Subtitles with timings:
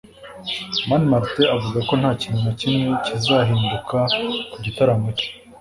[0.87, 3.97] Mani Martin avuga ko nta kintu na kimwe kizahinduka
[4.51, 5.27] ku gitaramo cye